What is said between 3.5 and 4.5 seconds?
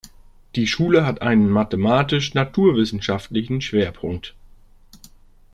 Schwerpunkt.